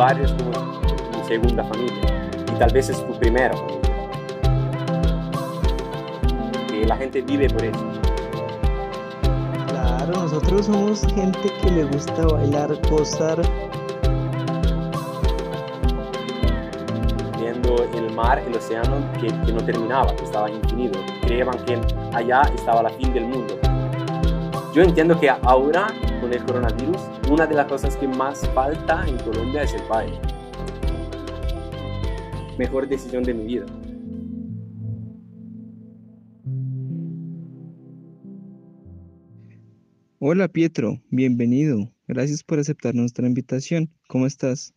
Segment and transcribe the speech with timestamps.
[0.00, 3.80] barrio es como tu segunda familia y tal vez es tu primera familia.
[6.68, 7.84] Que la gente vive por eso.
[9.68, 13.42] Claro, nosotros somos gente que le gusta bailar, gozar.
[17.38, 20.98] Viendo el mar, el océano que, que no terminaba, que estaba infinito.
[21.20, 21.78] Creían que
[22.14, 23.54] allá estaba la fin del mundo.
[24.72, 25.88] Yo entiendo que ahora,
[26.20, 30.18] con el coronavirus, una de las cosas que más falta en Colombia es el baile.
[32.58, 33.66] Mejor decisión de mi vida.
[40.18, 41.90] Hola Pietro, bienvenido.
[42.06, 43.90] Gracias por aceptar nuestra invitación.
[44.06, 44.74] ¿Cómo estás?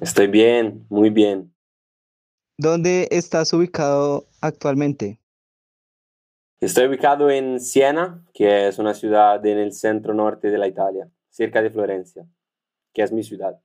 [0.00, 1.52] Estoy bien, muy bien.
[2.56, 5.20] ¿Dónde estás ubicado actualmente?
[6.58, 11.06] Estoy ubicado en Siena, que es una ciudad en el centro norte de la Italia,
[11.28, 12.26] cerca de Florencia,
[12.94, 13.60] que es mi ciudad.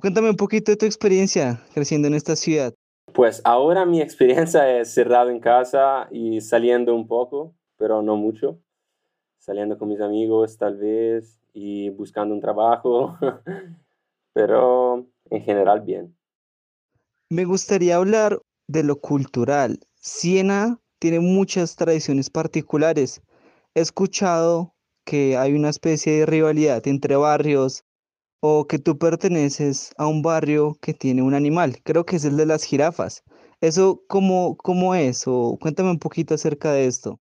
[0.00, 2.74] Cuéntame un poquito de tu experiencia creciendo en esta ciudad.
[3.14, 8.58] Pues ahora mi experiencia es cerrado en casa y saliendo un poco, pero no mucho.
[9.38, 13.16] Saliendo con mis amigos tal vez y buscando un trabajo,
[14.32, 16.16] pero en general bien.
[17.30, 19.78] Me gustaría hablar de lo cultural.
[19.94, 23.22] Siena tiene muchas tradiciones particulares.
[23.74, 24.72] He escuchado
[25.04, 27.82] que hay una especie de rivalidad entre barrios
[28.38, 31.78] o que tú perteneces a un barrio que tiene un animal.
[31.82, 33.24] Creo que es el de las jirafas.
[33.60, 35.24] ¿Eso cómo, cómo es?
[35.26, 37.18] O cuéntame un poquito acerca de esto.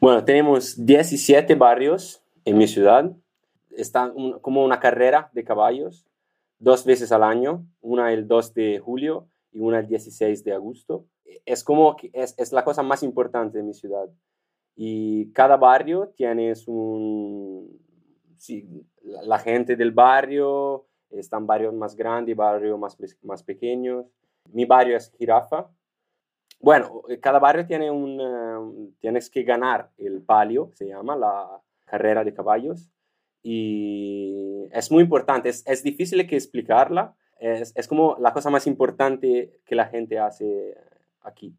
[0.00, 3.16] Bueno, tenemos 17 barrios en mi ciudad.
[3.76, 6.06] Está como una carrera de caballos,
[6.60, 11.08] dos veces al año, una el 2 de julio y una el 16 de agosto
[11.44, 14.08] es como es, es, la cosa más importante de mi ciudad.
[14.74, 17.80] Y cada barrio tiene un...
[18.36, 18.68] Sí,
[19.02, 24.06] la, gente del barrio, están barrios más grandes, barrios más, más pequeños.
[24.52, 25.70] Mi barrio es Jirafa.
[26.60, 28.94] Bueno, cada barrio tiene un...
[29.00, 32.90] tienes que ganar el palio, se llama la carrera de caballos.
[33.42, 37.14] Y es muy importante, es, es difícil que explicarla.
[37.38, 40.74] Es, es como la cosa más importante que la gente hace
[41.26, 41.54] aquí,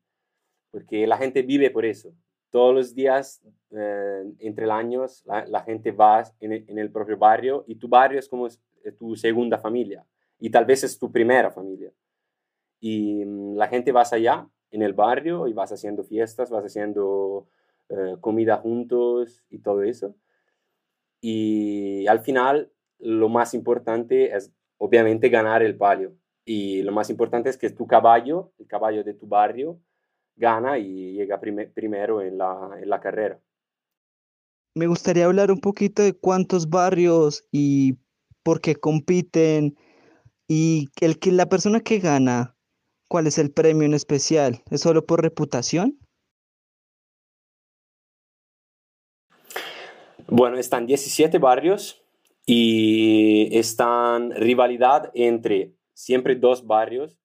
[0.72, 2.14] porque la gente vive por eso.
[2.50, 7.76] Todos los días, eh, entre los años, la, gente va en el, propio barrio y
[7.76, 8.48] tu barrio es como
[8.98, 10.06] tu segunda familia
[10.40, 11.92] y tal vez es tu primera familia.
[12.80, 17.48] Y mm, la gente va allá en el barrio y vas haciendo fiestas, vas haciendo
[17.90, 20.16] eh, comida juntos y todo eso.
[21.22, 26.16] Y al final, lo más importante es obviamente ganar el palio.
[26.50, 29.82] Y lo más importante es que tu caballo, el caballo de tu barrio,
[30.38, 33.38] gana y llega primero en la, en la carrera.
[34.74, 37.98] Me gustaría hablar un poquito de cuántos barrios y
[38.44, 39.76] por qué compiten
[40.48, 42.56] y el que la persona que gana,
[43.10, 44.64] ¿cuál es el premio en especial?
[44.72, 46.00] ¿Es solo por reputación?
[50.30, 52.02] Bueno, están 17 barrios
[52.46, 57.18] y están rivalidad entre siempre dos barrios,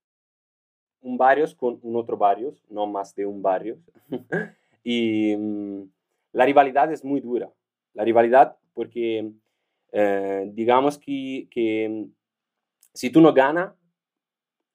[1.02, 3.78] un barrio con un otro barrio, no más de un barrio.
[4.82, 5.82] y mm,
[6.32, 7.52] la rivalidad es muy dura.
[7.92, 9.30] La rivalidad porque
[9.92, 12.12] eh, digamos que, que, mm,
[12.94, 13.74] si tú no ganas,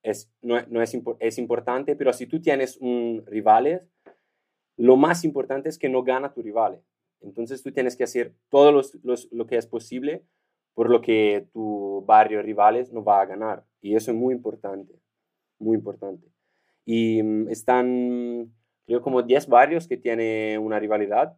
[0.03, 3.81] es, no, no es, es, importante, pero si tú tienes un rival,
[4.78, 6.84] lo más importante es que no gana tu rival.
[7.19, 8.84] Entonces tú tienes que hacer todo
[9.31, 10.24] lo que es posible
[10.75, 13.67] por lo que tu barrio rivales no va a ganar.
[13.82, 14.94] Y eso es muy importante,
[15.60, 16.28] muy importante.
[16.86, 18.54] Y mm, están,
[18.86, 21.38] creo, como 10 barrios que tienen una rivalidad.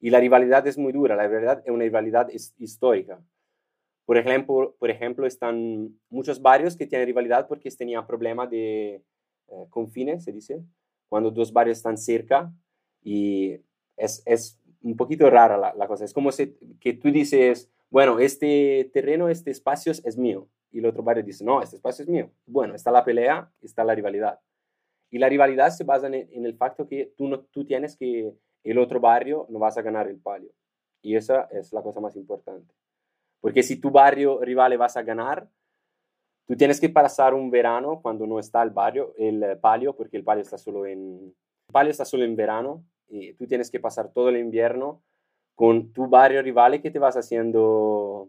[0.00, 3.22] Y la rivalidad es muy dura, la verdad es una rivalidad histórica.
[4.04, 9.02] Por ejemplo, por ejemplo, están muchos barrios que tienen rivalidad porque tenían problemas de
[9.48, 10.62] eh, confines, se dice,
[11.08, 12.52] cuando dos barrios están cerca
[13.02, 13.60] y
[13.96, 16.04] es, es un poquito rara la, la, cosa.
[16.04, 20.48] Es como si, que tú dices, bueno, este terreno, este espacio es mío.
[20.74, 22.32] Y el otro barrio dice, no, este espacio es mío.
[22.46, 24.40] Bueno, está la pelea, está la rivalidad.
[25.08, 28.34] Y la rivalidad se basa en, el facto que tú, no, tú tienes que,
[28.64, 30.50] el otro barrio no vas a ganar el palio.
[31.00, 32.74] Y esa es la cosa más importante.
[33.40, 35.48] Porque si tu barrio rival vas a ganar,
[36.44, 40.24] tú tienes que pasar un verano cuando no está el barrio, el palio, porque el
[40.24, 41.32] palio está solo en,
[41.68, 42.84] el palio está solo en verano.
[43.06, 45.04] Y tú tienes que pasar todo el invierno
[45.54, 48.28] con tu barrio rival que te vas haciendo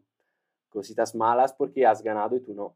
[0.75, 2.75] cositas malas porque has ganado y tú no.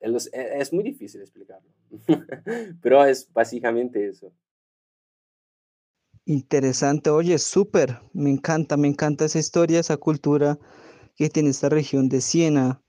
[0.00, 1.68] Es, es muy difícil explicarlo,
[2.82, 4.32] pero es básicamente eso.
[6.24, 10.58] Interesante, oye, súper, me encanta, me encanta esa historia, esa cultura
[11.16, 12.80] que tiene esta región de Siena,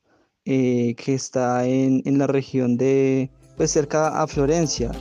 [0.45, 4.91] eh, que está en, en, la región de, pues cerca a Florencia.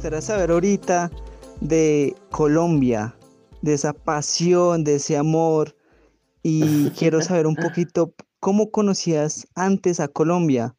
[0.00, 1.10] Gustaría saber ahorita
[1.60, 3.14] de Colombia,
[3.60, 5.76] de esa pasión, de ese amor,
[6.42, 10.74] y quiero saber un poquito cómo conocías antes a Colombia,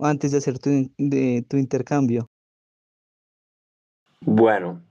[0.00, 2.28] antes de hacer tu, de, tu intercambio.
[4.22, 4.82] Bueno,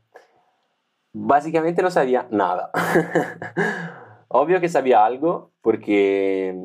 [1.12, 2.72] básicamente no sabía nada.
[4.30, 6.56] Obvio que sabía algo porque,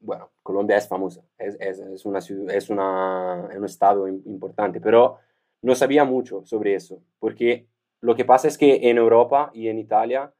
[0.00, 5.18] bueno, Colombia es famosa, es, es, es, una, es, una, es un estado importante, pero
[5.64, 7.66] no sabía mucho sobre eso, porque
[8.00, 10.34] lo que pasa es que en Europa y en Italia,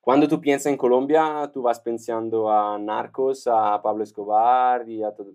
[0.00, 5.10] cuando tú piensas en Colombia, tú vas pensando a narcos, a Pablo Escobar y a
[5.10, 5.32] todo,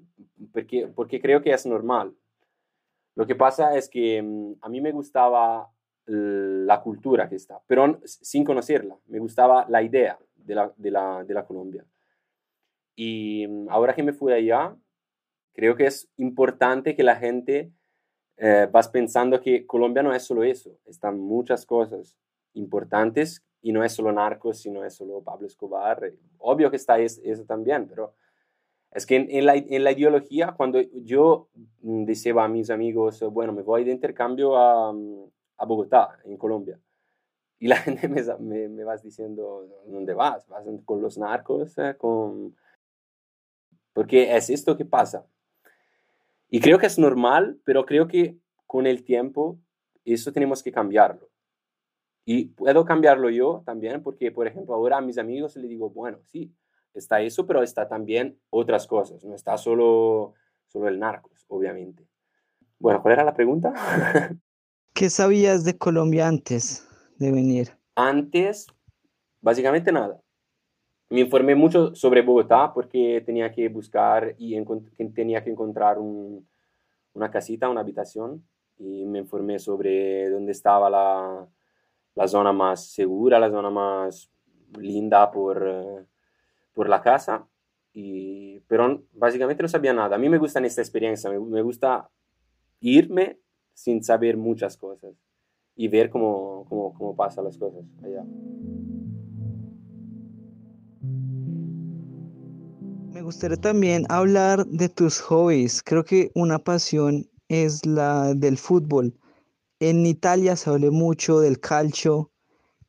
[0.53, 2.15] porque, porque creo que es normal.
[3.15, 5.69] Lo que pasa es que mm, a mí me gustaba
[6.05, 11.23] la cultura que está, pero sin conocerla, me gustaba la idea de la, de la,
[11.25, 11.83] de la Colombia.
[12.95, 14.73] Y mm, ahora que me fui allá,
[15.53, 17.73] creo que es importante que la gente
[18.37, 22.17] eh, vas pensando que Colombia no es solo eso, están muchas cosas
[22.53, 26.11] importantes y no es solo narcos, sino es solo Pablo Escobar.
[26.37, 28.13] Obvio que está eso, también, pero
[28.91, 31.49] es que en, la, en, la, ideología, cuando yo
[31.81, 36.37] mm, decía a mis amigos, bueno, me voy de intercambio a, mm, a Bogotá, en
[36.37, 36.79] Colombia,
[37.59, 40.47] y la gente me, me, me, vas diciendo, ¿dónde vas?
[40.47, 41.77] ¿Vas con los narcos?
[41.77, 42.55] Eh, con...
[43.93, 45.25] Porque es esto que pasa.
[46.49, 49.59] Y creo que es normal, pero creo que con el tiempo
[50.03, 51.29] eso tenemos que cambiarlo.
[52.25, 56.19] Y puedo cambiarlo yo también, porque, por ejemplo, ahora a mis amigos les digo, bueno,
[56.23, 56.53] sí,
[56.93, 60.33] está eso, pero está también otras cosas, no está solo,
[60.67, 62.07] solo el narcos, obviamente.
[62.79, 63.73] Bueno, ¿cuál era la pregunta?
[64.93, 66.87] ¿Qué sabías de Colombia antes
[67.17, 67.77] de venir?
[67.95, 68.67] Antes,
[69.41, 70.24] básicamente nada
[71.09, 74.59] me informé mucho sobre Bogotá porque tenía que buscar y
[75.13, 78.43] tenía que encontrar una casita, una habitación
[78.77, 84.31] y me informé sobre dónde estaba la, zona más segura, la zona más
[84.79, 86.07] linda por,
[86.73, 87.47] por la casa.
[87.93, 90.15] Y, pero básicamente no sabía nada.
[90.15, 92.09] A mí me gusta esta experiencia, me, me gusta
[92.81, 93.39] irme
[93.73, 95.13] sin saber muchas cosas
[95.75, 98.25] y ver cómo, cómo, cómo pasan las cosas allá.
[103.25, 105.81] Gustaría también hablar de tus hobbies.
[105.81, 109.15] Creo que una pasión es la del fútbol.
[109.79, 112.31] En Italia se habla mucho del calcio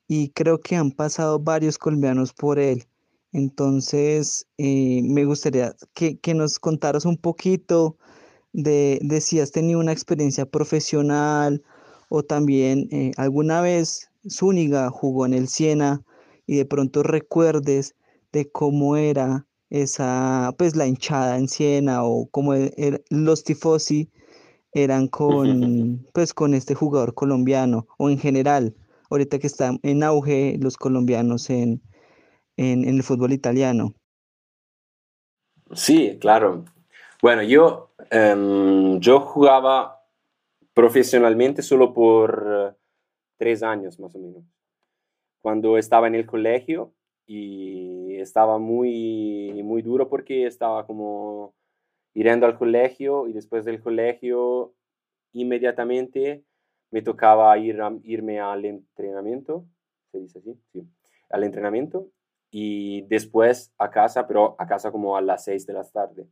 [0.07, 2.85] y creo que han pasado varios colombianos por él.
[3.33, 7.97] Entonces, eh, me gustaría que, nos contaras un poquito
[8.53, 11.63] de, si has tenido una experiencia profesional
[12.11, 16.03] o también eh, alguna vez Zúñiga jugó en el Siena
[16.47, 17.95] y de pronto recuerdes
[18.33, 24.11] de cómo era esa, pues la hinchada en Siena o como e, er, los tifosi
[24.73, 28.75] eran con, pues con este jugador colombiano o en general,
[29.11, 31.83] ahorita que están en auge los colombianos en,
[32.57, 33.95] en, el fútbol italiano.
[35.73, 36.65] Sí, claro.
[37.21, 40.05] Bueno, yo, em, yo jugaba
[40.75, 42.77] profesionalmente solo por
[43.39, 44.45] tres años más o menos.
[45.41, 46.93] Cuando estaba en el colegio,
[47.27, 51.55] y estaba muy, muy duro porque estaba como
[52.15, 54.75] yendo al colegio y después del colegio
[55.33, 56.45] inmediatamente
[56.91, 59.67] me tocaba ir irme al entrenamiento,
[60.13, 60.89] se dice así, sí,
[61.29, 62.09] al entrenamiento
[62.51, 66.27] y después a casa, pero a casa como a las 6 de la tarde.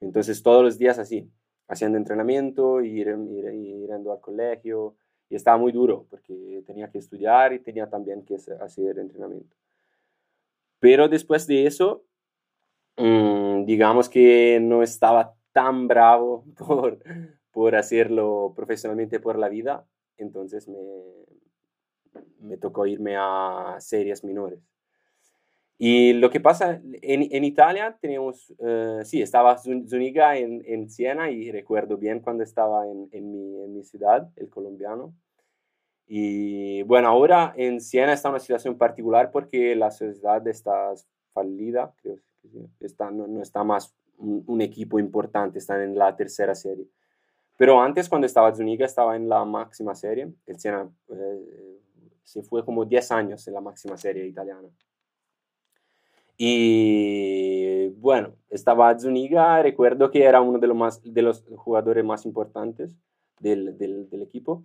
[0.00, 1.30] Entonces todos los días así,
[1.68, 4.96] haciendo entrenamiento, ir, ir, al colegio
[5.28, 9.54] y estaba muy duro porque tenía que estudiar y tenía también que hacer entrenamiento.
[10.84, 12.04] Pero después de eso,
[12.98, 16.98] mm, digamos que no estaba tan bravo por,
[17.52, 19.86] por hacerlo profesionalmente por la vida,
[20.18, 20.76] entonces me,
[22.38, 24.60] me tocó irme a series menores.
[25.78, 31.30] Y lo que pasa, en, en Italia tenemos, uh, sí, estaba Zuniga en, en, Siena
[31.30, 35.14] y recuerdo bien cuando estaba en, mi, en mi ciudad, el colombiano.
[36.06, 40.92] Y bueno, ahora en Siena está una situación particular porque la sociedad está
[41.32, 42.18] fallida, creo
[42.78, 46.86] que está, no, no está más un, equipo importante, están en la tercera serie.
[47.56, 50.32] Pero antes, cuando estaba Zuniga, estaba en la máxima serie.
[50.46, 51.80] El Siena eh,
[52.22, 54.68] se fue como 10 años en la máxima serie italiana.
[56.36, 62.26] Y bueno, estaba Zuniga, recuerdo que era uno de los, más, de los jugadores más
[62.26, 62.96] importantes
[63.38, 64.64] del, del, del equipo.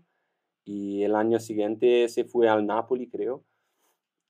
[0.70, 3.44] Y el año siguiente se fue al Napoli, creo.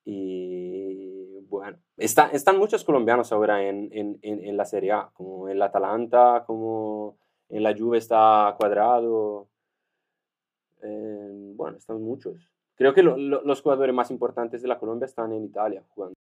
[0.06, 5.60] Y bueno, está, están muchos colombianos ahora en, en, en, la Serie A, como en
[5.60, 7.18] la Atalanta, como
[7.50, 9.50] en la Juve está Cuadrado.
[10.82, 12.38] Eh, bueno, están muchos.
[12.76, 16.16] Creo que los jugadores más importantes de la Colombia están en Italia jugando.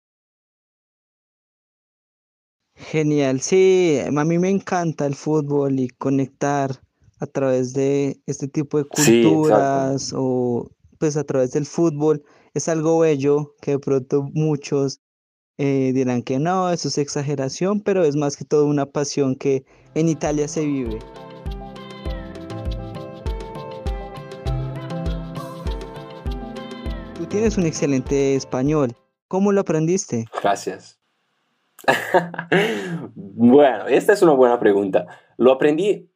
[2.75, 6.71] Genial, sí, a mí me encanta el fútbol y conectar
[7.19, 12.23] a través de este tipo de culturas o pues a través del fútbol
[12.55, 15.01] es algo bello que de pronto muchos
[15.59, 19.65] eh, dirán que no, eso es exageración, pero es más que todo una pasión que
[19.95, 20.99] en Italia se vive.
[27.17, 28.95] Tú tienes un excelente español.
[29.29, 30.27] ¿Cómo lo aprendiste?
[30.43, 31.01] Gracias.
[33.15, 35.07] bueno, esta es una buena pregunta.
[35.39, 36.11] Lo aprendí,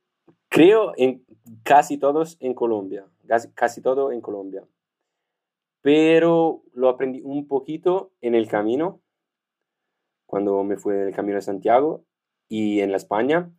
[0.50, 1.24] creo, en
[1.62, 4.64] casi todos en Colombia, casi, casi todo en Colombia.
[5.80, 9.00] Pero lo aprendí un poquito en el camino,
[10.26, 12.04] cuando me fui del camino de Santiago
[12.48, 13.50] y en la España,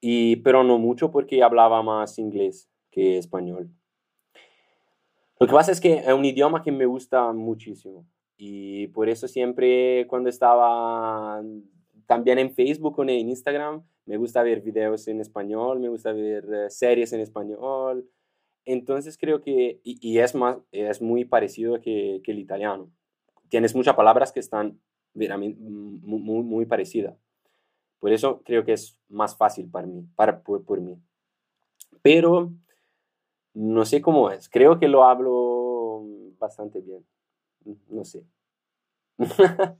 [0.00, 3.70] y, pero no mucho porque hablaba más inglés que español.
[5.38, 8.06] Lo que pasa es que es un idioma que me gusta muchísimo.
[8.36, 11.42] Y por eso siempre cuando estaba
[12.06, 16.44] también en Facebook o en Instagram, me gusta ver videos en español, me gusta ver
[16.52, 18.08] eh, series en español.
[18.64, 22.90] Entonces creo que, y, es, más, es muy parecido que, que, el italiano.
[23.48, 24.80] Tienes muchas palabras que están
[25.14, 27.16] muy, muy, parecidas.
[27.98, 30.98] Por eso creo que es más fácil para mí, para, por, por mí.
[32.02, 32.52] Pero
[33.54, 34.48] no sé cómo es.
[34.48, 36.04] Creo que lo hablo
[36.38, 37.04] bastante bien.
[37.88, 38.24] No sé.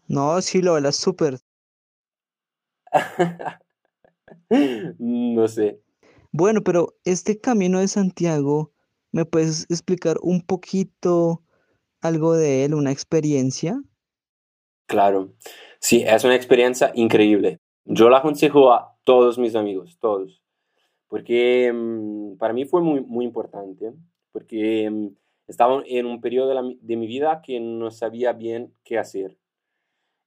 [0.08, 1.38] no, sí, lo hablas súper.
[4.98, 5.80] no sé.
[6.32, 8.72] Bueno, pero este camino de Santiago,
[9.12, 11.42] ¿me puedes explicar un poquito
[12.00, 13.82] algo de él, una experiencia?
[14.86, 15.32] Claro,
[15.80, 17.58] sí, es una experiencia increíble.
[17.84, 20.42] Yo la aconsejo a todos mis amigos, todos,
[21.08, 23.92] porque mm, para mí fue muy, muy importante,
[24.32, 25.08] porque mm,
[25.48, 29.36] estaba en un periodo de, mi vida que no sabía bien qué hacer.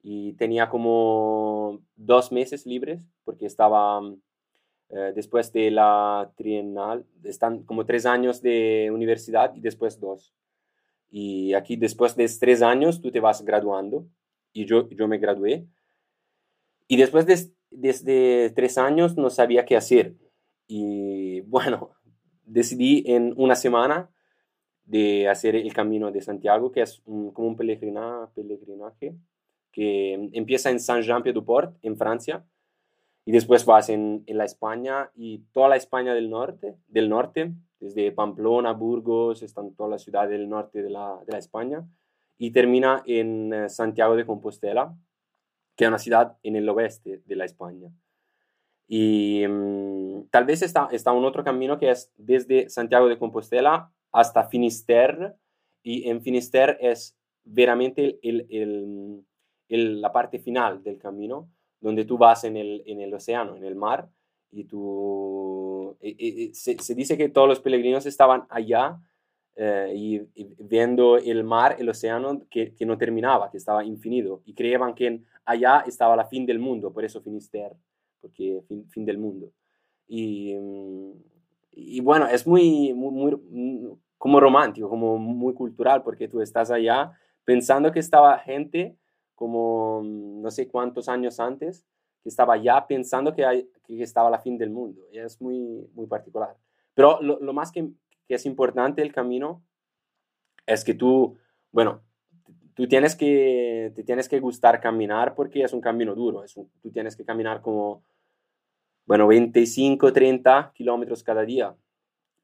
[0.03, 4.01] Y tenía como dos meses libres porque estaba
[4.89, 10.35] eh, después de la trienal, están como tres años de universidad y después dos.
[11.09, 14.05] Y aquí después de tres años tú te vas graduando
[14.51, 15.65] y yo, yo me gradué.
[16.87, 20.15] Y después de desde tres años no sabía qué hacer.
[20.67, 21.91] Y bueno,
[22.45, 24.09] decidí en una semana
[24.85, 29.15] de hacer el camino de Santiago, que es como un peregrinaje
[29.73, 32.45] que empieza en Saint-Jean-Pied-du-Port, en Francia,
[33.25, 37.53] y después vas en, en, la España y toda la España del norte, del norte,
[37.79, 41.85] desde Pamplona, Burgos, están todas las ciudades del norte de la, de la España,
[42.37, 44.95] y termina en eh, Santiago de Compostela,
[45.75, 47.91] que es una ciudad en el oeste de la España.
[48.87, 53.91] Y mm, tal vez está, está un otro camino que es desde Santiago de Compostela
[54.11, 55.33] hasta Finisterre
[55.81, 59.25] y en Finisterre es veramente el, el, el,
[59.77, 61.49] la parte final del camino
[61.83, 64.09] donde tú vas en el, en el océano, en el mar
[64.51, 65.97] y tú...
[65.99, 68.99] Eh, eh, eh, se, dice que todos los peregrinos estaban allá
[69.93, 70.21] y,
[70.57, 75.21] viendo el mar, el océano que, que, no terminaba, que estaba infinito y creían que
[75.45, 77.75] allá estaba la fin del mundo, por eso Finisterre,
[78.19, 79.51] porque fin, fin del mundo.
[80.07, 80.55] Y,
[81.71, 87.11] y bueno, es muy, muy, muy, como romántico, como muy cultural, porque tú estás allá
[87.43, 88.95] pensando que estaba gente
[89.43, 91.85] como no sé cuántos años antes,
[92.21, 95.05] que estaba allá pensando que, hay, que estaba la fin del mundo.
[95.11, 96.55] Y es muy, muy particular.
[96.93, 97.89] Pero lo, más que,
[98.25, 99.61] que, es importante el camino
[100.65, 101.35] es que tú,
[101.73, 102.03] bueno,
[102.73, 106.45] tú tienes que, te tienes que gustar caminar porque es un camino duro.
[106.81, 108.01] Tú tienes que caminar como
[109.05, 111.75] bueno, 25, 30 kilómetros cada día.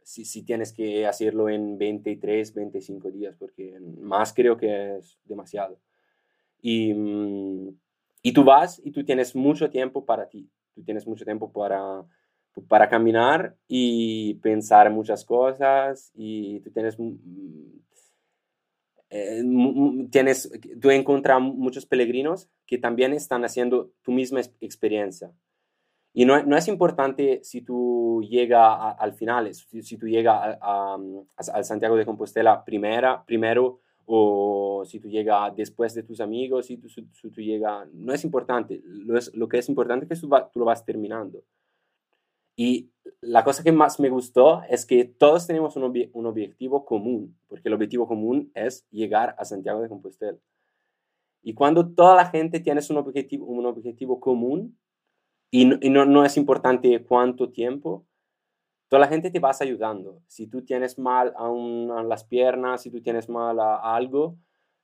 [0.03, 5.79] Si, si, tienes que hacerlo en 23, 25 días, porque más creo que es demasiado.
[6.61, 7.69] Y, mm,
[8.21, 10.49] y tú vas y tú tienes mucho tiempo para ti.
[10.75, 12.03] Tú tienes mucho tiempo para,
[12.67, 16.97] para caminar y pensar muchas cosas y tú tienes...
[19.11, 19.41] Eh,
[20.11, 25.33] tienes, tú encuentras muchos peregrinos que también están haciendo tu misma experiencia
[26.13, 30.97] y no, no, es importante si tú llegas al final, si, si, tú llegas a,
[31.53, 36.77] al Santiago de Compostela primera, primero o si tú llegas después de tus amigos, si
[36.77, 40.27] tú, si tú llegas, no es importante, lo, es, lo que es importante es que
[40.27, 41.43] tú, tú lo vas terminando.
[42.55, 42.89] Y
[43.21, 47.67] la cosa que más me gustó es que todos tenemos un, un, objetivo común, porque
[47.69, 50.39] el objetivo común es llegar a Santiago de Compostela.
[51.43, 54.75] Y cuando toda la gente tiene un objetivo, un objetivo común,
[55.51, 58.07] y, no, y no, no, es importante cuánto tiempo,
[58.89, 60.21] toda la gente te vas ayudando.
[60.27, 61.47] Si tú tienes mal a,
[61.99, 64.37] a las piernas, si tú tienes mal a, algo,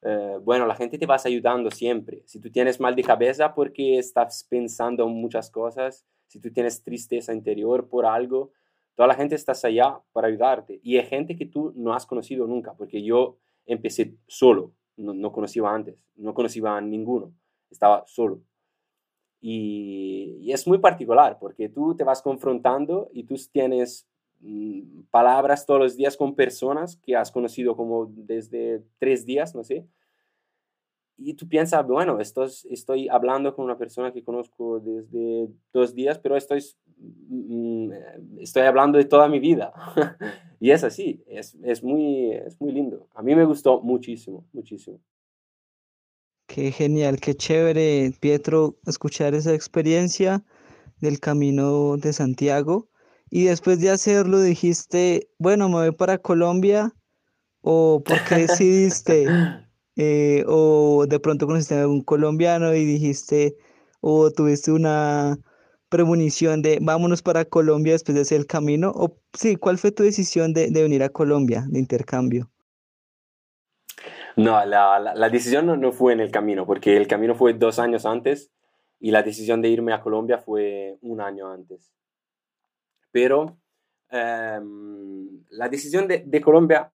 [0.03, 2.21] eh, bueno, la gente te vas ayudando siempre.
[2.25, 6.83] Si tú tienes mal de cabeza porque estás pensando en muchas cosas, si tú tienes
[6.83, 8.51] tristeza interior por algo,
[8.93, 10.79] toda la gente está allá para ayudarte.
[10.83, 15.31] Y hay gente que tú no has conocido nunca, porque yo empecé solo, no, no
[15.31, 17.33] conocía antes, no conocía a ninguno,
[17.71, 18.41] estaba solo.
[19.47, 24.07] Y, es muy particular, porque tú te vas confrontando y tú tienes
[24.39, 29.63] mm, palabras todos los días con personas que has conocido como desde tres días, no
[29.63, 29.85] sé,
[31.17, 36.17] y tú piensas, bueno, esto estoy hablando con una persona que conozco desde dos días,
[36.17, 36.63] pero estoy,
[36.97, 37.91] mm,
[38.39, 39.71] estoy hablando de toda mi vida.
[40.59, 43.07] y es así, es, es, muy, es muy lindo.
[43.13, 44.99] A mí me gustó muchísimo, muchísimo.
[46.55, 50.41] Qué genial, qué chévere, Pietro, escuchar esa experiencia
[51.01, 52.87] del camino de Santiago.
[53.29, 56.93] Y después de hacerlo dijiste, bueno, me voy para Colombia
[57.59, 59.27] o por qué decidiste
[59.97, 63.55] Eh, o de pronto conociste a algún colombiano y dijiste,
[64.01, 65.37] o tuviste una
[65.87, 70.03] premonición de vámonos para Colombia después de hacer el camino, o sí, ¿cuál fue tu
[70.03, 72.51] decisión de, de venir a Colombia, de intercambio?
[74.37, 77.79] No, la, la, decisión no, no, fue en el camino, porque el camino fue dos
[77.79, 78.51] años antes
[78.99, 81.93] y la decisión de irme a Colombia fue un año antes.
[83.11, 83.57] Pero
[84.11, 86.91] um, la decisión de, de Colombia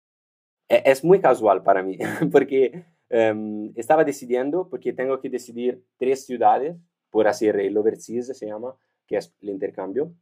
[0.68, 1.98] e-, es muy casual para mí,
[2.32, 6.76] porque um, estaba decidiendo, porque tengo que decidir tres ciudades
[7.10, 8.74] por hacer el overseas, se llama,
[9.06, 10.12] que es el intercambio.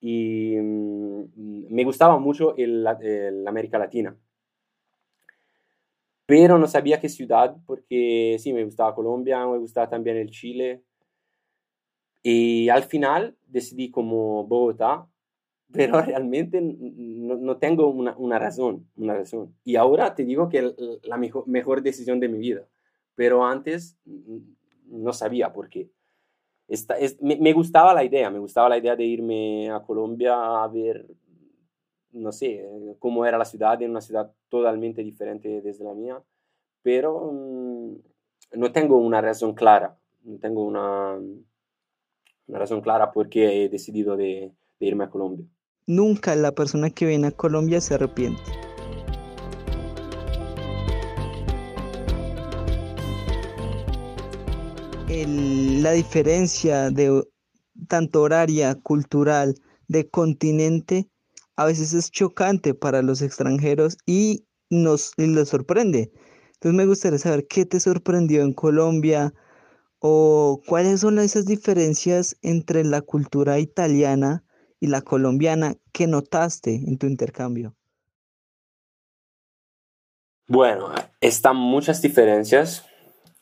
[0.00, 1.28] Y um,
[1.70, 4.16] me gustaba mucho el, el, América Latina.
[6.26, 10.82] Pero no sabía qué ciudad, porque sí, me gustaba Colombia, me gustaba también el Chile.
[12.22, 15.06] Y al final decidí como Bogotá,
[15.72, 19.54] pero realmente no, no tengo una, una, razón, una razón.
[19.64, 22.66] Y ahora te digo que la mejor, mejor decisión de mi vida,
[23.14, 23.98] pero antes
[24.86, 25.90] no sabía por qué.
[26.66, 30.62] Esta, es, me, me, gustaba la idea, me gustaba la idea de irme a Colombia
[30.62, 31.06] a ver,
[32.12, 32.66] no sé,
[32.98, 36.22] cómo era la ciudad, en una ciudad totalmente diferente desde la mía,
[36.82, 37.96] pero mmm,
[38.52, 41.18] no tengo una razón clara, no tengo una,
[42.46, 45.44] una razón clara por qué he decidido de, de irme a Colombia.
[45.88, 48.40] Nunca la persona que viene a Colombia se arrepiente.
[55.08, 57.24] El, la diferencia de
[57.88, 59.56] tanto horaria, cultural,
[59.88, 61.08] de continente,
[61.56, 66.12] a veces es chocante para los extranjeros y nos les sorprende.
[66.54, 69.34] Entonces me gustaría saber qué te sorprendió en Colombia
[69.98, 74.44] o cuáles son esas diferencias entre la cultura italiana
[74.80, 77.74] y la colombiana, ¿qué notaste en tu intercambio?
[80.46, 80.90] Bueno,
[81.22, 82.86] están muchas diferencias,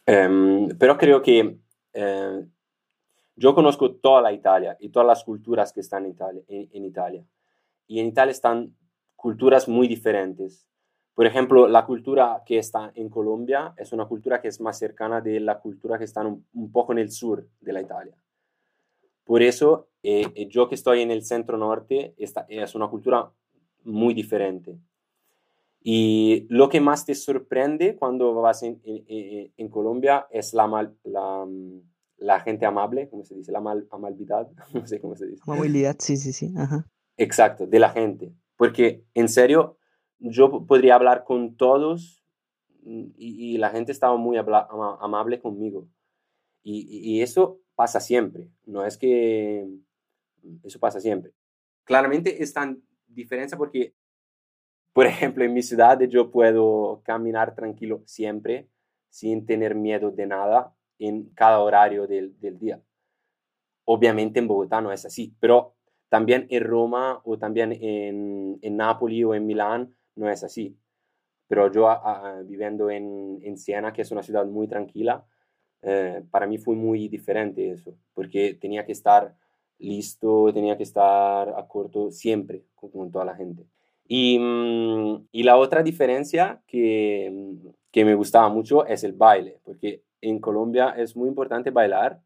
[0.06, 1.58] um, pero creo que
[1.94, 2.46] uh,
[3.34, 7.26] yo conozco toda la Italia y todas las culturas que están en Italia.
[7.88, 8.76] Y en Italia están
[9.16, 10.68] culturas muy diferentes.
[11.14, 15.20] Por ejemplo, la cultura que está en Colombia es una cultura que es más cercana
[15.20, 18.16] de la cultura que está un, un poco en el sur de la Italia.
[19.24, 23.30] Por eso, eh, eh, yo que estoy en el centro norte, esta es una cultura
[23.84, 24.78] muy diferente.
[25.80, 30.96] Y lo que más te sorprende cuando vas en, en, en Colombia es la, mal,
[31.02, 31.46] la,
[32.18, 33.50] la, gente amable, ¿cómo se dice?
[33.52, 35.42] La mal, amabilidad, no sé cómo se dice.
[35.46, 36.52] Amabilidad, sí, sí, sí.
[36.56, 36.86] Ajá.
[37.16, 38.32] Exacto, de la gente.
[38.56, 39.78] Porque en serio,
[40.22, 42.22] yo podría hablar con todos
[42.84, 45.88] y, la gente estaba muy amable conmigo.
[46.62, 49.68] Y, y, eso pasa siempre, no es que
[50.62, 51.32] eso pasa siempre.
[51.84, 53.94] Claramente es tan diferencia porque,
[54.92, 58.68] por ejemplo, en mi ciudad yo puedo caminar tranquilo siempre,
[59.10, 62.80] sin tener miedo de nada, en cada horario del, del día.
[63.84, 65.74] Obviamente en Bogotá no es así, pero
[66.08, 70.76] también en Roma o también en, en Nápoles o en Milán no es así.
[71.48, 71.88] Pero yo
[72.44, 75.24] viviendo en, en Siena, que es una ciudad muy tranquila,
[75.82, 79.34] eh, para mí fue muy diferente eso, porque tenía que estar
[79.78, 83.66] listo, tenía que estar a corto siempre con, con toda la gente.
[84.06, 87.56] Y, mm, y la otra diferencia que,
[87.90, 92.20] que me gustaba mucho es el baile, porque en Colombia es muy importante bailar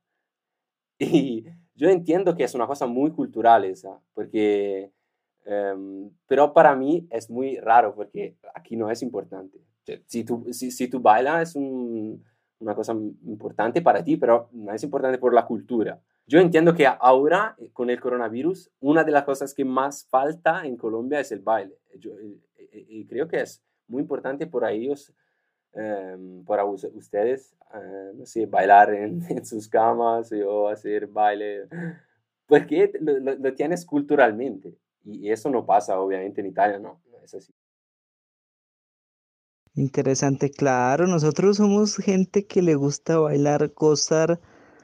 [0.99, 1.45] y
[1.75, 4.93] yo entiendo que es una cosa muy cultural esa, porque,
[5.47, 9.59] em, pero para mí es muy raro porque aquí no es importante.
[10.07, 12.93] Si tú, si, si tú bailas es una cosa
[13.25, 16.01] importante para ti, pero no es importante por la cultura.
[16.29, 20.67] Yo entiendo que ahora, eh, con el coronavirus, una de las cosas que más falta
[20.67, 21.79] en Colombia es el baile.
[22.01, 25.13] Yo, eh, eh, y creo que es muy importante por ellos,
[25.73, 27.55] em, para ustedes,
[28.15, 31.69] no sé, bailar en, en, sus camas o hacer baile,
[32.47, 34.75] porque lo, lo, tienes culturalmente.
[35.07, 37.55] Y eso no pasa, obviamente, en Italia, no, no es así.
[39.75, 44.41] Interesante, claro, nosotros somos gente que le gusta bailar, gozar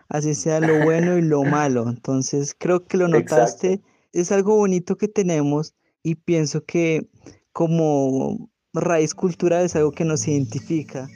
[0.09, 1.89] así sea lo bueno y lo malo.
[1.89, 3.81] Entonces, creo que lo notaste.
[4.13, 7.09] Es algo bonito que tenemos y pienso que
[7.53, 11.09] como raíz cultural es algo que nos identifica.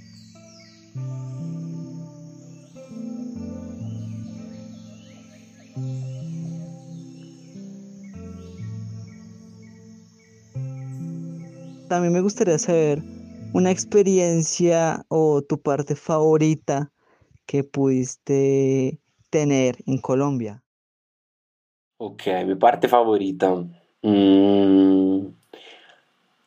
[11.97, 13.03] También me gustaría saber
[13.55, 16.93] una experiencia o tu parte favorita
[17.47, 20.63] que pudiste tener en Colombia?
[21.97, 23.65] Ok, mi parte favorita.
[24.03, 25.29] Mm,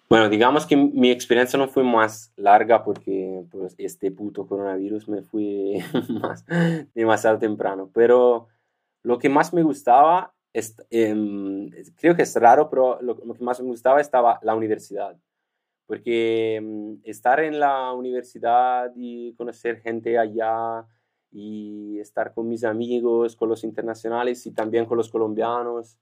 [0.08, 5.24] bueno, digamos que mi experiencia no fue más larga porque pues, este puto coronavirus me
[5.24, 5.84] fui
[6.22, 6.46] más,
[6.94, 8.50] demasiado temprano, pero
[9.02, 13.44] lo que más me gustaba, es, em, creo que es raro, pero lo, lo, que
[13.44, 15.18] más me gustaba estaba la universidad
[15.90, 20.86] porque mm, estar en la universidad y conocer gente allá
[21.32, 25.98] y estar con mis amigos, con los internacionales y también con los colombianos,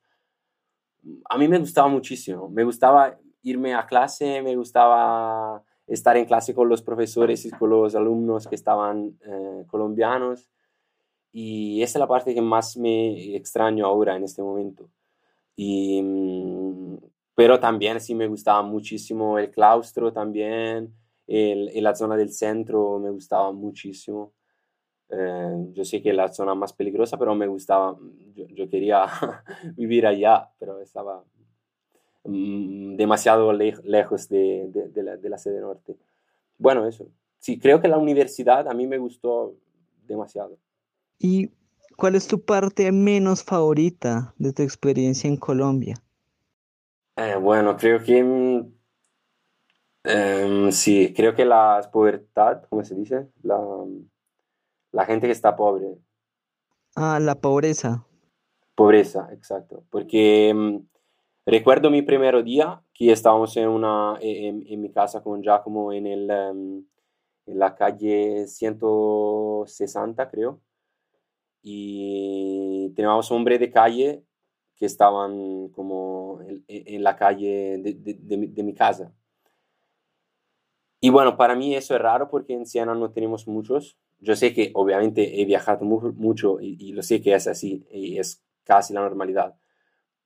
[1.24, 2.50] a mí me gustaba muchísimo.
[2.50, 7.70] Me gustaba irme a clase, me gustaba estar en clase con los profesores y con
[7.70, 10.52] los alumnos que estaban eh, colombianos.
[11.32, 14.90] Y esa es la parte que más me extraño ahora en este momento.
[15.56, 16.98] Y mm,
[17.38, 20.92] pero también sí me gustaba muchísimo el claustro también,
[21.28, 24.34] el, la zona del centro me gustaba muchísimo.
[25.10, 27.96] Eh, yo sé que la zona más peligrosa, pero me gustaba,
[28.34, 29.06] yo, quería
[29.78, 31.24] vivir allá, pero estaba
[32.24, 35.96] mm, demasiado lejos de, de, la, de, la, sede norte.
[36.58, 37.08] Bueno, eso.
[37.38, 39.54] Sí, creo que la universidad a mí me gustó
[40.08, 40.58] demasiado.
[41.20, 41.52] ¿Y
[41.98, 46.02] cuál es tu parte menos favorita de tu experiencia en Colombia?
[47.18, 48.20] Eh, bueno, creo que
[50.04, 53.28] em, sí, creo que la pubertad, ¿cómo se dice?
[53.42, 53.60] La,
[54.92, 55.98] la gente que está pobre.
[56.96, 58.06] Ah, la pobreza.
[58.76, 59.84] Pobreza, exacto.
[59.90, 60.78] Porque mm,
[61.48, 66.06] recuerdo mi primer día que estábamos en, una, e, en, mi casa con Giacomo en,
[66.06, 66.86] el, em,
[67.48, 70.62] en la calle 160, creo.
[71.64, 74.24] Y teníamos hombre de calle
[74.78, 79.12] que estaban como en, la calle de, mi casa.
[81.00, 83.98] Y bueno, para mí eso es raro porque en Siena no tenemos muchos.
[84.20, 88.44] Yo sé que obviamente he viajado mucho y, lo sé que es así y es
[88.64, 89.56] casi la normalidad.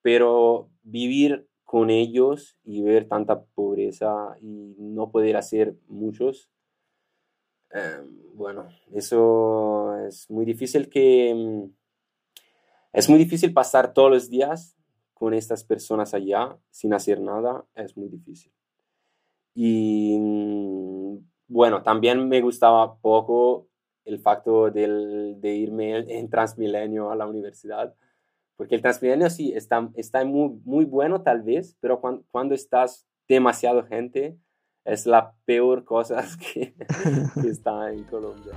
[0.02, 6.50] Pero vivir con ellos y ver tanta pobreza y no poder hacer muchos,
[7.74, 8.02] eh,
[8.34, 11.81] bueno, eso es muy difícil que mm,
[12.94, 14.76] es muy difícil pasar todos los días
[15.14, 18.52] con estas personas allá sin hacer nada, es muy difícil.
[19.54, 23.68] Y mm, bueno, también me gustaba poco
[24.06, 27.94] el facto del, de irme en Transmilenio a la universidad,
[28.56, 33.06] porque el Transmilenio sí está, está muy, muy bueno tal vez, pero cuando, cuando estás
[33.28, 34.38] demasiado gente,
[34.86, 36.74] es la peor cosa que,
[37.42, 38.54] que está en Colombia.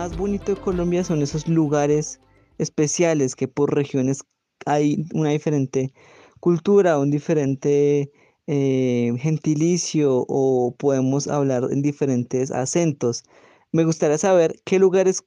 [0.00, 2.22] Más bonito de Colombia son esos lugares
[2.56, 4.22] especiales que por regiones
[4.64, 5.92] hay una diferente
[6.40, 8.10] cultura, un diferente
[8.46, 13.24] eh, gentilicio o podemos hablar en diferentes acentos.
[13.72, 15.22] Me gustaría saber qué lugares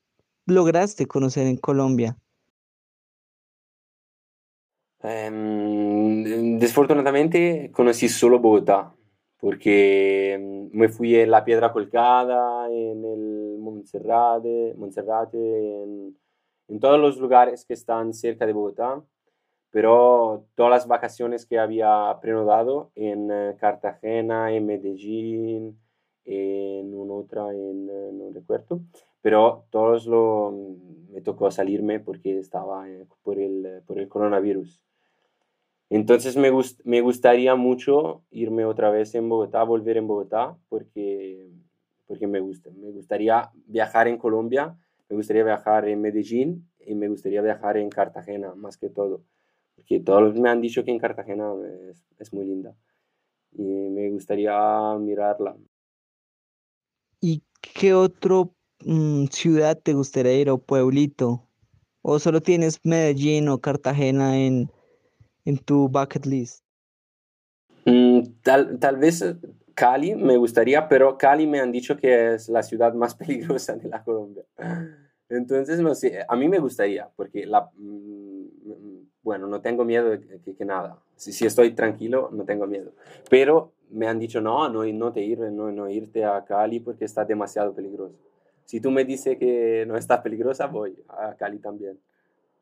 [0.47, 2.17] lograste conocer en Colombia.
[5.03, 8.91] Em, desfortunadamente conocí solo Bogotá
[9.43, 14.71] porque mm, me fui en la Piedra Colgada, en el Monserrate,
[15.83, 16.17] en,
[16.69, 19.03] en todos los lugares que están cerca de Bogotá,
[19.69, 25.77] pero todas las vacaciones que había prenodado en eh, Cartagena, en Medellín,
[26.23, 28.79] en una otra, en, eh, no recuerdo,
[29.21, 30.53] pero todos lo,
[31.11, 34.81] me tocó salirme porque estaba eh, por, el, por el coronavirus.
[35.89, 36.51] Entonces me,
[36.83, 41.51] me gustaría mucho irme otra vez en Bogotá, volver en Bogotá, porque,
[42.07, 42.71] porque me gusta.
[42.71, 44.75] Me gustaría viajar en Colombia,
[45.09, 49.23] me gustaría viajar en Medellín y me gustaría viajar en Cartagena, más que todo.
[49.75, 51.53] Porque todos me han dicho que en Cartagena
[51.89, 52.75] es, es muy linda
[53.55, 55.55] y me gustaría mirarla.
[57.21, 58.53] ¿Y qué otro
[58.85, 61.47] mm, ciudad te gustaría ir o pueblito?
[62.01, 64.71] ¿O solo tienes Medellín o Cartagena en,
[65.45, 66.63] en tu bucket list?
[67.85, 69.35] Mm, tal, tal vez eh,
[69.73, 73.89] Cali me gustaría, pero Cali me han dicho que es la ciudad más peligrosa de
[73.89, 74.43] la Colombia.
[75.29, 78.23] Entonces, no sé, a mí me gustaría, porque la, mm,
[79.23, 80.99] bueno, no tengo miedo de que, nada.
[81.15, 82.91] Si, si, estoy tranquilo, no tengo miedo.
[83.29, 87.05] Pero me han dicho, no, no, no te ir, no, no irte a Cali porque
[87.05, 88.15] está demasiado peligroso.
[88.65, 91.99] Si tú me dices que no está peligrosa, voy a Cali también.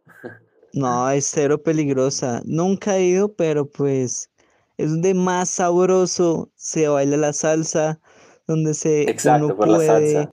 [0.73, 2.41] No, es cero peligrosa.
[2.45, 4.29] Nunca he ido, pero pues
[4.77, 7.99] es donde más sabroso se baila la salsa,
[8.47, 10.31] donde se Exacto, la salsa.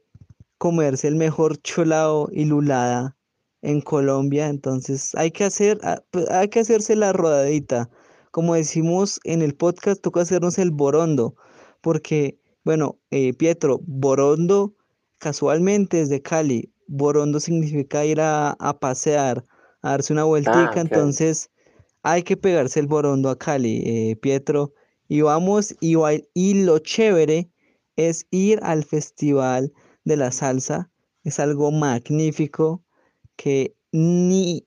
[0.59, 3.17] comerse el mejor cholao y lulada
[3.63, 4.49] en Colombia.
[4.49, 7.91] Entonces hay que hacer, ah, pues, hay que hacerse la rodadita.
[8.31, 11.35] Como decimos en el podcast, toca hacernos el borondo,
[11.81, 14.75] porque, bueno, eh, Pietro, borondo
[15.19, 16.73] casualmente es de Cali.
[16.87, 19.45] Borondo significa ir a, a pasear
[19.83, 21.51] a darse una vueltica, ah, entonces
[22.03, 24.73] hay que pegarse el borondo a Cali, eh, Pietro,
[25.09, 25.97] y vamos, y,
[26.35, 27.51] y lo chévere
[27.97, 29.73] es ir al Festival
[30.05, 30.91] de la Salsa,
[31.25, 32.83] es algo magnífico
[33.37, 34.67] que ni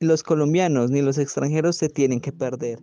[0.00, 2.80] los colombianos ni los extranjeros se tienen que perder.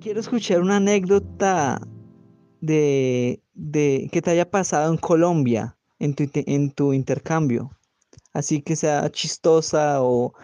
[0.00, 1.80] Quiero escuchar una anécdota
[2.60, 7.70] de, de que te haya pasado en Colombia en tu, en tu intercambio.
[8.32, 10.34] Así que sea chistosa o,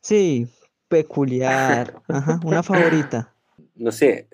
[0.00, 0.48] sí,
[0.88, 2.02] peculiar.
[2.08, 3.32] Ajá, una favorita.
[3.74, 4.26] No sé,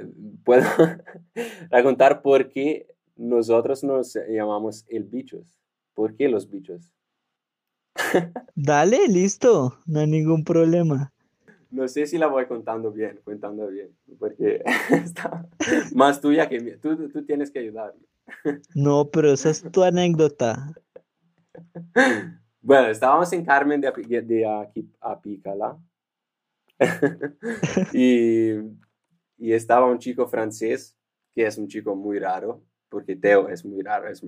[0.45, 0.65] puedo
[1.83, 2.87] contar por qué
[3.17, 5.59] nosotros nos llamamos el bichos.
[5.95, 6.93] ¿Por qué los bichos?
[8.55, 11.13] Dale, listo, no hay ningún problema.
[11.71, 15.49] No sé si la voy contando bien, contando bien, porque está
[15.95, 16.79] más tuya que mía.
[16.81, 18.01] Tú, tú tienes que ayudarme.
[18.75, 20.75] No, pero esa es tu anécdota.
[22.61, 23.91] Bueno, estábamos en Carmen de,
[24.23, 24.69] de
[25.01, 25.79] Apicala
[27.93, 28.53] y,
[29.37, 30.97] y estaba un chico francés,
[31.35, 34.23] que es un chico muy raro, porque Teo es muy raro, es,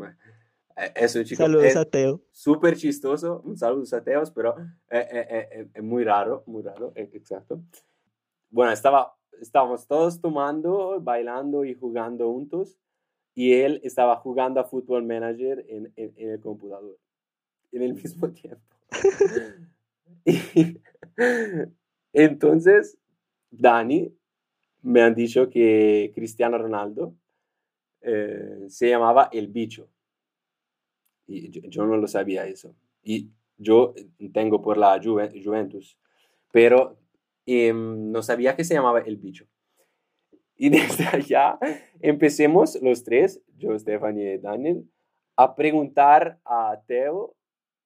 [0.94, 2.22] es un chico Saludos a Teo.
[2.32, 4.56] súper chistoso, un saludo a Teo, pero
[4.90, 7.62] es muy raro, muy raro, e, exacto.
[8.50, 12.78] Bueno, estaba, estábamos todos tomando, bailando y jugando juntos
[13.34, 16.98] y él estaba jugando a Football Manager en, en, el computador
[17.72, 18.62] en el mismo tiempo.
[22.12, 22.96] entonces,
[23.50, 24.16] Dani
[24.82, 27.16] me han dicho que Cristiano Ronaldo
[28.00, 29.88] eh, se llamaba El Bicho.
[31.26, 32.76] Y yo, no lo sabía eso.
[33.02, 33.94] Y yo
[34.32, 35.98] tengo por la Juventus,
[36.52, 36.98] pero
[37.46, 39.46] em, no sabía que se llamaba El Bicho.
[40.56, 41.58] Y desde allá
[42.00, 44.88] empecemos los tres, yo, Stephanie y Daniel,
[45.36, 47.34] a preguntar a Teo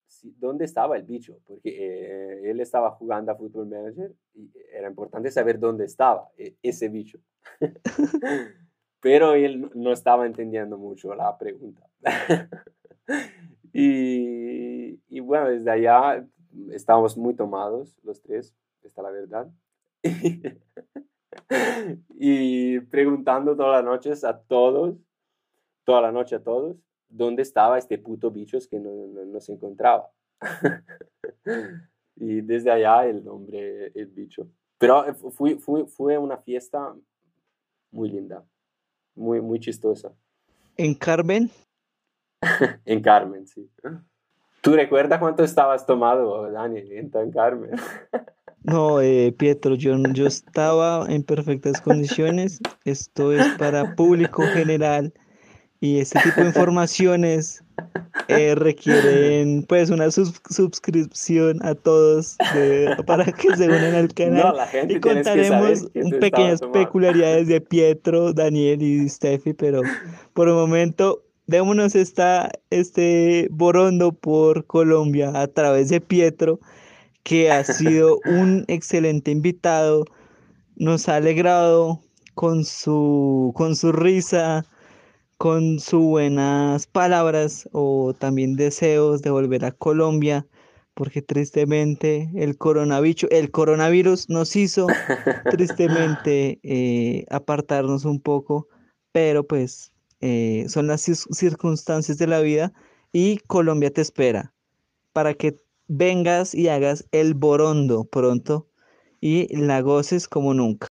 [0.07, 4.89] si, dónde estaba el bicho, porque eh, él estaba jugando a Football Manager y era
[4.89, 7.19] importante saber dónde estaba e, ese bicho.
[9.01, 11.89] Pero él no estaba entendiendo mucho la pregunta.
[13.73, 16.27] y, y bueno, desde allá
[16.73, 19.49] estábamos muy tomados los tres, está la verdad.
[22.19, 24.97] Y preguntando todas las noches a todos,
[25.85, 26.77] toda la noche a todos,
[27.09, 28.91] dónde estaba este puto bicho que no,
[29.25, 30.11] no, se encontraba.
[32.17, 34.49] y desde allá el nombre, el bicho.
[34.79, 36.95] Pero fue, fue, fue una fiesta
[37.91, 38.45] muy linda,
[39.15, 40.13] muy, muy chistosa.
[40.77, 41.51] ¿En Carmen?
[42.85, 43.69] en Carmen, sí.
[44.61, 47.73] ¿Tú recuerdas cuánto estabas tomado, Dani, en Carmen?
[48.63, 52.61] No, eh, Pietro, yo, yo estaba en perfectas condiciones.
[52.85, 55.13] Esto es para público general.
[55.81, 57.63] Y este tipo de informaciones
[58.27, 62.37] eh, requieren pues una suscripción a todos
[63.07, 64.57] para que se unan al canal.
[64.89, 65.89] y contaremos
[66.21, 69.83] pequeñas peculiaridades de Pietro, Daniel y Steffi, pero
[70.35, 76.61] por el momento démonos esta, este borondo por Colombia a través de Pietro,
[77.23, 80.05] que ha sido un excelente invitado.
[80.77, 82.01] Nos ha alegrado
[82.35, 84.65] con su, con su risa,
[85.39, 90.47] con sus buenas palabras o también deseos de volver a Colombia,
[90.95, 94.89] porque tristemente el coronavirus, el coronavirus nos hizo
[95.51, 98.67] tristemente eh, apartarnos un poco,
[99.13, 102.73] pero pues eh, son las circunstancias de la vida
[103.13, 104.53] y Colombia te espera
[105.13, 105.57] para que
[105.89, 108.69] vengas y hagas el borondo pronto
[109.21, 110.87] y la goces como nunca.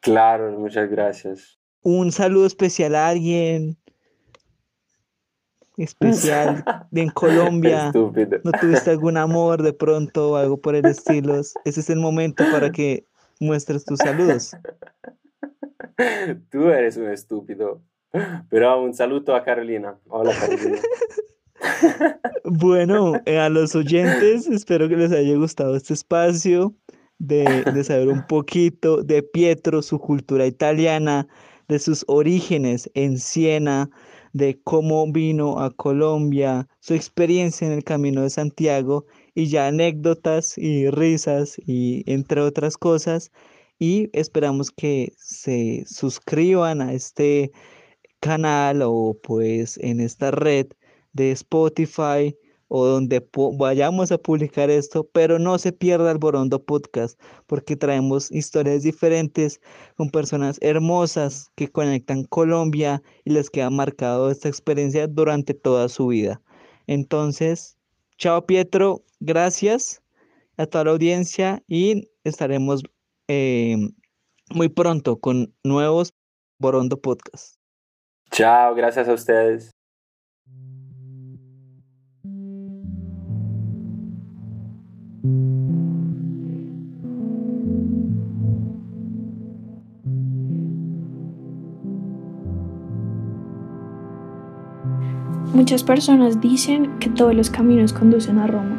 [0.00, 1.58] Claro, muchas gracias.
[1.82, 3.76] Un saludo especial a alguien
[5.76, 7.92] especial en Colombia.
[7.92, 11.38] ¿No tuviste algún amor de pronto o algo por el estilo?
[11.40, 13.06] Ese es el momento para que
[13.40, 14.56] muestres tus saludos.
[16.50, 17.82] Tú eres un estúpido.
[18.48, 19.98] Pero un saludo a Carolina.
[20.08, 20.78] Hola Carolina.
[22.44, 26.74] Bueno, eh, a los oyentes, espero que les haya gustado este espacio
[27.18, 31.26] de, saber un poquito de Pietro, su cultura italiana,
[31.68, 33.88] de sus orígenes en Siena,
[34.32, 40.58] de cómo vino a Colombia, su experiencia en el Camino de Santiago y ya anécdotas
[40.58, 43.30] y risas y entre otras cosas.
[43.78, 47.52] Y esperamos que se suscriban a este
[48.20, 50.66] canal o pues en esta red
[51.14, 52.36] de Spotify
[52.68, 58.32] o donde vayamos a publicar esto, pero no se pierda el Borondo Podcast, porque traemos
[58.32, 59.60] historias diferentes
[59.96, 66.08] con personas hermosas que conectan Colombia y les queda marcado esta experiencia durante toda su
[66.08, 66.40] vida.
[66.86, 67.78] Entonces,
[68.18, 70.02] chao Pietro, gracias
[70.56, 72.82] a toda la audiencia y estaremos
[73.28, 73.76] eh,
[74.50, 76.12] muy pronto con nuevos
[76.58, 77.56] Borondo Podcast.
[78.30, 79.73] Chao, gracias a ustedes.
[95.54, 98.78] Muchas personas dicen que todos los caminos conducen a Roma.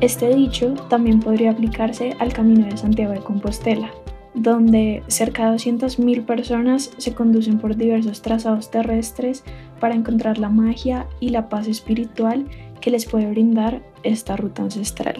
[0.00, 3.92] Este dicho también podría aplicarse al Camino de Santiago de Compostela,
[4.34, 9.44] donde cerca de 200.000 personas se conducen por diversos trazados terrestres
[9.78, 12.46] para encontrar la magia y la paz espiritual
[12.80, 15.16] que les puede brindar esta ruta ancestral.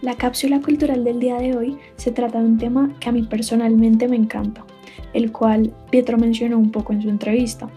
[0.00, 3.22] La cápsula cultural del día de hoy se trata de un tema que a mí
[3.24, 4.64] personalmente me encanta,
[5.12, 7.68] el cual Pietro mencionó un poco en su entrevista.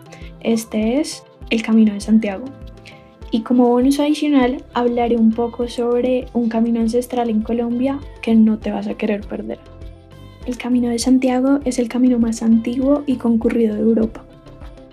[0.42, 2.46] Este es el Camino de Santiago.
[3.32, 8.60] Y como bonus adicional, hablaré un poco sobre un camino ancestral en Colombia que no
[8.60, 9.60] te vas a querer perder.
[10.46, 14.24] El Camino de Santiago es el camino más antiguo y concurrido de Europa.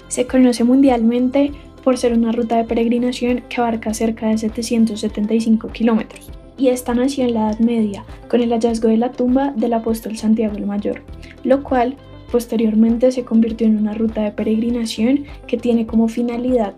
[0.09, 6.31] Se conoce mundialmente por ser una ruta de peregrinación que abarca cerca de 775 kilómetros.
[6.57, 10.17] Y esta nació en la Edad Media, con el hallazgo de la tumba del apóstol
[10.17, 11.03] Santiago el Mayor,
[11.45, 11.97] lo cual
[12.31, 16.75] Posteriormente se convirtió en una ruta de peregrinación que tiene como finalidad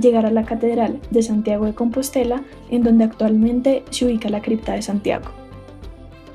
[0.00, 4.72] llegar a la Catedral de Santiago de Compostela, en donde actualmente se ubica la cripta
[4.72, 5.30] de Santiago.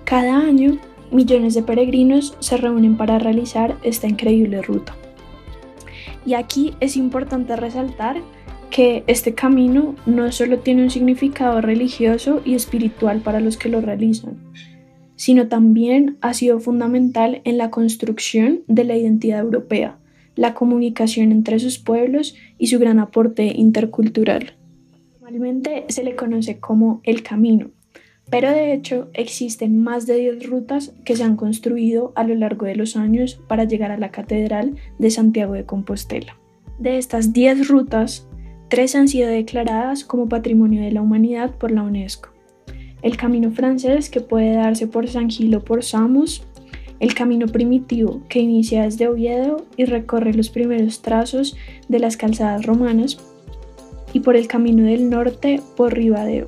[0.04, 0.78] Cada año,
[1.12, 4.96] millones de peregrinos se reúnen para realizar esta increíble ruta.
[6.28, 8.18] Y aquí es importante resaltar
[8.70, 13.80] que este camino no solo tiene un significado religioso y espiritual para los que lo
[13.80, 14.36] realizan,
[15.16, 20.00] sino también ha sido fundamental en la construcción de la identidad europea,
[20.36, 24.58] la comunicación entre sus pueblos y su gran aporte intercultural.
[25.22, 27.72] Normalmente se le conoce como el camino,
[28.30, 32.66] pero de hecho existen más de 10 rutas que se han construido a lo largo
[32.66, 36.38] de los años para llegar a la Catedral de Santiago de Compostela.
[36.80, 38.28] De estas 10 rutas,
[38.70, 42.38] tres han sido declaradas como Patrimonio de la Humanidad por la UNESCO
[43.02, 46.44] el camino francés que puede darse por San Gil o por Samos,
[47.00, 51.56] el camino primitivo que inicia desde Oviedo y recorre los primeros trazos
[51.88, 53.18] de las calzadas romanas,
[54.14, 56.46] y por el camino del norte por Ribadeo.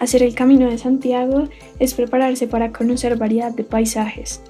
[0.00, 1.44] Hacer el camino de Santiago
[1.78, 4.40] es prepararse para conocer variedad de paisajes,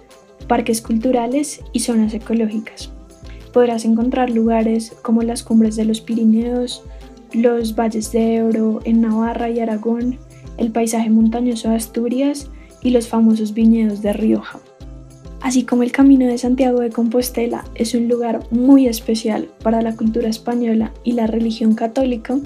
[0.47, 2.93] parques culturales y zonas ecológicas.
[3.53, 6.85] Podrás encontrar lugares como las cumbres de los Pirineos,
[7.33, 10.21] los valles de Ebro en Navarra y Aragón,
[10.57, 12.49] el paisaje montañoso de Asturias
[12.81, 14.61] y los famosos viñedos de Rioja.
[15.41, 19.97] Así como el Camino de Santiago de Compostela es un lugar muy especial para la
[19.97, 22.39] cultura española y la religión católica,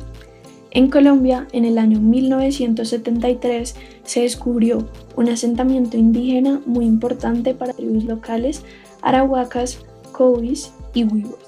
[0.74, 8.04] en Colombia, en el año 1973, se descubrió un asentamiento indígena muy importante para tribus
[8.04, 8.64] locales
[9.00, 9.78] arahuacas,
[10.10, 11.38] cowis y huivos.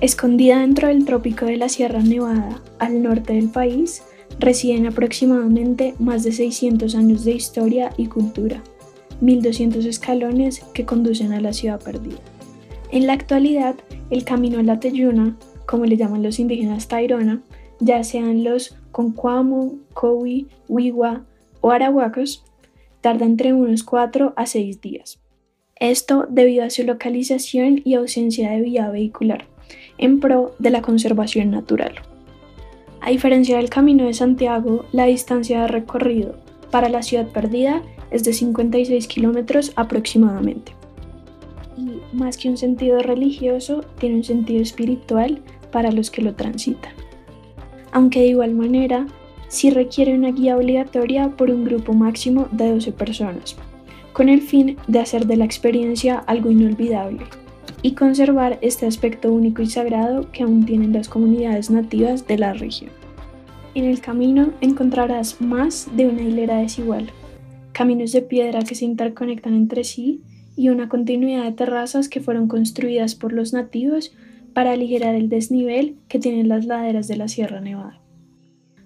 [0.00, 4.02] Escondida dentro del trópico de la Sierra Nevada, al norte del país,
[4.38, 8.62] residen aproximadamente más de 600 años de historia y cultura,
[9.20, 12.20] 1200 escalones que conducen a la ciudad perdida.
[12.92, 13.74] En la actualidad,
[14.10, 17.42] el camino a la Teyuna, como le llaman los indígenas Tairona,
[17.80, 21.24] ya sean los Concuamo, Cowi, Wiwa
[21.60, 22.44] o Arahuacos,
[23.00, 25.18] tarda entre unos 4 a 6 días.
[25.76, 29.46] Esto debido a su localización y ausencia de vía vehicular,
[29.96, 31.94] en pro de la conservación natural.
[33.00, 36.34] A diferencia del Camino de Santiago, la distancia de recorrido
[36.70, 40.72] para la ciudad perdida es de 56 kilómetros aproximadamente.
[41.78, 45.40] Y más que un sentido religioso, tiene un sentido espiritual
[45.72, 46.92] para los que lo transitan.
[47.92, 49.06] Aunque de igual manera,
[49.48, 53.56] sí requiere una guía obligatoria por un grupo máximo de 12 personas,
[54.12, 57.20] con el fin de hacer de la experiencia algo inolvidable
[57.82, 62.52] y conservar este aspecto único y sagrado que aún tienen las comunidades nativas de la
[62.52, 62.90] región.
[63.74, 67.10] En el camino encontrarás más de una hilera desigual,
[67.72, 70.20] caminos de piedra que se interconectan entre sí
[70.56, 74.12] y una continuidad de terrazas que fueron construidas por los nativos
[74.54, 78.00] para aligerar el desnivel que tienen las laderas de la Sierra Nevada.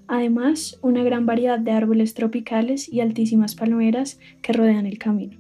[0.07, 5.39] Además, una gran variedad de árboles tropicales y altísimas palmeras que rodean el camino.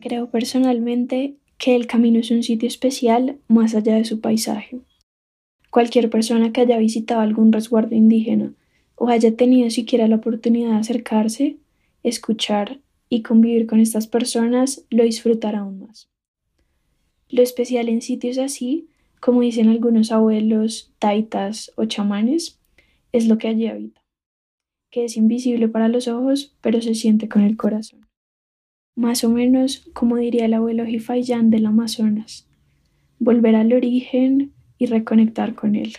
[0.00, 4.80] Creo personalmente que el camino es un sitio especial más allá de su paisaje.
[5.70, 8.52] Cualquier persona que haya visitado algún resguardo indígena
[8.94, 11.56] o haya tenido siquiera la oportunidad de acercarse,
[12.02, 16.08] escuchar y convivir con estas personas lo disfrutará aún más.
[17.28, 18.88] Lo especial en sitios así,
[19.20, 22.60] como dicen algunos abuelos, taitas o chamanes,
[23.12, 24.02] es lo que allí habita,
[24.90, 28.08] que es invisible para los ojos, pero se siente con el corazón
[28.98, 32.48] más o menos como diría el abuelo Jifayán del Amazonas,
[33.20, 35.92] volver al origen y reconectar con él,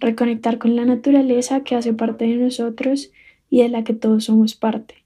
[0.00, 3.12] reconectar con la naturaleza que hace parte de nosotros
[3.50, 5.04] y de la que todos somos parte.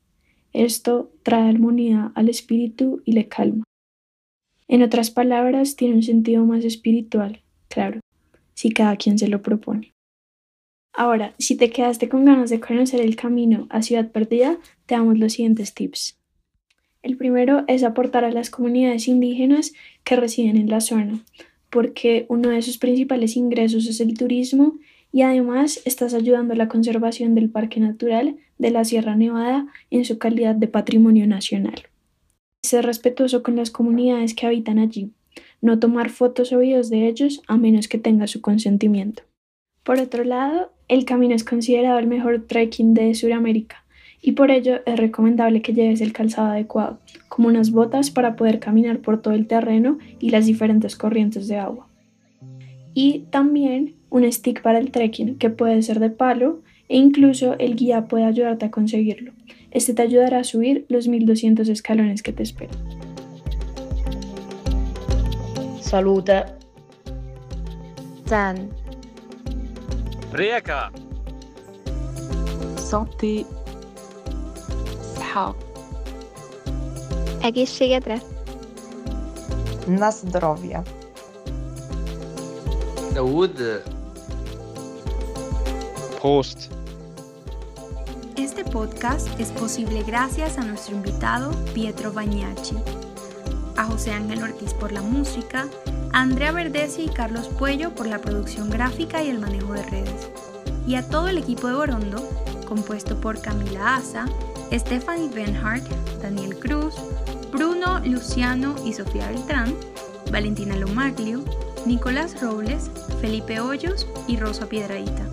[0.55, 3.65] Esto trae armonía al espíritu y le calma.
[4.69, 8.01] En otras palabras, tiene un sentido más espiritual, claro,
[8.55, 9.95] si cada quien se lo propone.
[10.93, 15.19] Ahora, si te quedaste con ganas de conocer el camino a Ciudad Perdida, te damos
[15.19, 16.19] los siguientes tips.
[17.03, 19.73] El primero es aportar a las comunidades indígenas
[20.05, 21.25] que residen en la zona,
[21.71, 24.79] porque uno de sus principales ingresos es el turismo
[25.13, 30.05] y además estás ayudando a la conservación del Parque Natural de la Sierra Nevada en
[30.05, 31.85] su calidad de patrimonio nacional.
[32.69, 35.11] Ser respetuoso con las comunidades que habitan allí,
[35.63, 39.23] no tomar fotos o videos de ellos a menos que tenga su consentimiento.
[39.85, 43.87] Por otro lado, el camino es considerado el mejor trekking de Sudamérica
[44.21, 46.99] y por ello es recomendable que lleves el calzado adecuado,
[47.31, 51.57] como unas botas para poder caminar por todo el terreno y las diferentes corrientes de
[51.57, 51.89] agua.
[52.93, 57.77] Y también un stick para el trekking que puede ser de palo e incluso el
[57.77, 59.33] guía puede ayudarte a conseguirlo.
[59.71, 62.77] Este te ayudará a subir los 1200 escalones que te esperan.
[65.81, 66.57] Saluta.
[68.27, 68.71] Tan.
[70.33, 70.93] Rieka.
[72.77, 73.47] Santé.
[75.35, 75.55] Ha.
[77.43, 78.21] Egészségetre.
[79.87, 80.83] Na zdrowie.
[83.15, 83.83] Daoud.
[86.21, 86.78] Prost.
[88.71, 92.77] Podcast es posible gracias a nuestro invitado Pietro Bagnacci,
[93.77, 95.67] a José Ángel Ortiz por la música,
[96.13, 100.31] a Andrea Verdesi y Carlos Puello por la producción gráfica y el manejo de redes,
[100.87, 102.29] y a todo el equipo de Borondo,
[102.67, 104.27] compuesto por Camila Asa,
[104.73, 105.85] Stephanie Benhart,
[106.21, 106.95] Daniel Cruz,
[107.51, 109.75] Bruno Luciano y Sofía Beltrán,
[110.31, 111.43] Valentina Lomaglio,
[111.87, 112.91] Nicolás Robles,
[113.21, 115.27] Felipe Hoyos y Rosa Piedradita.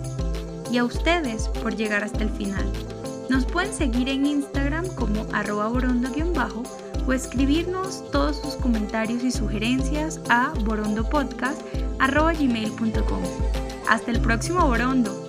[0.70, 2.66] Y a ustedes por llegar hasta el final.
[3.28, 6.62] Nos pueden seguir en Instagram como arroba borondo-bajo
[7.06, 13.22] o escribirnos todos sus comentarios y sugerencias a borondopodcast.gmail.com.
[13.88, 15.25] Hasta el próximo Borondo.